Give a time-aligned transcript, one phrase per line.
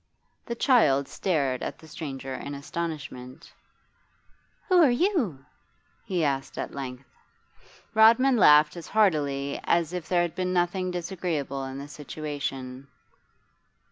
[0.47, 3.53] The child stared at the stranger in astonishment.
[4.67, 5.45] 'Who are you?'
[6.05, 7.05] he asked at length.
[7.93, 12.87] Rodman laughed as heartily as if there had been nothing disagreeable in the situation.